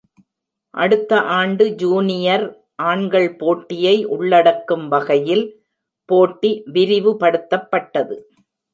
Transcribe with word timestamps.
அடுத்த 0.73 1.19
ஆண்டு 1.31 1.65
ஜூனியர் 1.75 2.45
ஆண்கள் 2.83 3.29
போட்டியை 3.35 3.95
உள்ளடக்கும் 4.15 4.87
வகையில் 4.87 5.45
போட்டி 6.09 6.53
விரிவுபடுத்தப்பட்டது. 6.73 8.17